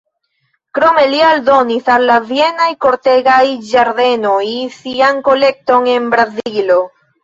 Krome 0.77 1.03
li 1.11 1.19
aldonis 1.25 1.91
al 1.97 2.07
la 2.13 2.17
Vienaj 2.31 2.67
kortegaj 2.87 3.39
ĝardenoj 3.71 4.43
sian 4.81 5.25
kolekton 5.33 5.97
en 5.97 6.15
Brazilo. 6.19 6.85